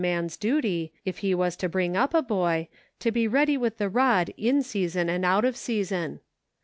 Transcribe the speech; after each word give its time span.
man's 0.01 0.35
duty, 0.35 0.91
if 1.05 1.19
he 1.19 1.35
was 1.35 1.55
to 1.55 1.69
bring 1.69 1.95
up 1.95 2.11
a 2.15 2.23
boy, 2.23 2.67
to 2.97 3.11
be 3.11 3.27
ready 3.27 3.55
with 3.55 3.77
the 3.77 3.87
rod 3.87 4.33
in 4.35 4.63
season 4.63 5.07
and 5.09 5.23
out 5.23 5.45
of 5.45 5.55
season. 5.55 6.19